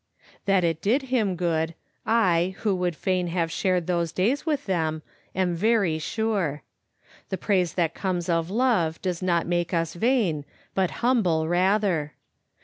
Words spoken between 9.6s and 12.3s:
us vain, but humble rather.